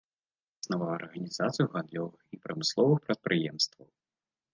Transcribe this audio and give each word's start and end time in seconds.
Заснаваў 0.61 0.89
арганізацыю 0.99 1.65
гандлёвых 1.75 2.21
і 2.37 2.39
прамысловых 2.47 2.97
прадпрыемстваў. 3.05 3.87